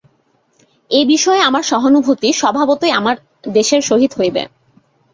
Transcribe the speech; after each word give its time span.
এ 0.91 1.01
বিষয়ে 1.05 1.41
আমার 1.41 1.63
সহানুভূতি 1.63 2.29
স্বভাবতই 2.33 2.91
আমার 2.91 3.15
দেশের 3.53 3.81
সহিত 3.81 4.11
হইবে। 4.19 4.43